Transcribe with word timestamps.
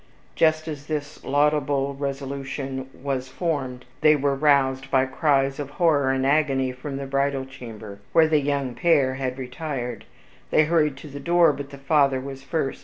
Just 0.33 0.67
as 0.67 0.87
this 0.87 1.23
laudable 1.23 1.93
resolution 1.93 2.89
was 2.91 3.27
formed, 3.27 3.85
they 4.01 4.15
were 4.15 4.33
roused 4.33 4.89
by 4.89 5.05
cries 5.05 5.59
of 5.59 5.69
horror 5.77 6.09
and 6.11 6.25
agony 6.25 6.71
from 6.71 6.97
the 6.97 7.05
bridal 7.05 7.45
chamber, 7.45 7.99
where 8.11 8.27
the 8.27 8.41
young 8.41 8.73
pair 8.73 9.13
had 9.13 9.37
retired. 9.37 10.05
They 10.49 10.63
hurried 10.65 10.97
to 10.97 11.07
the 11.07 11.19
door, 11.19 11.53
but 11.53 11.69
the 11.69 11.77
father 11.77 12.19
was 12.19 12.41
first. 12.41 12.79